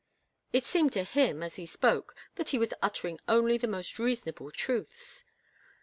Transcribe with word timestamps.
."It 0.51 0.65
seemed 0.65 0.91
to 0.93 1.03
him 1.03 1.43
as 1.43 1.57
he 1.57 1.65
spoke 1.67 2.15
that 2.33 2.49
he 2.49 2.57
was 2.57 2.73
uttering 2.81 3.19
only 3.27 3.59
the 3.59 3.67
most 3.67 3.99
reasonable 3.99 4.49
truths. 4.49 5.25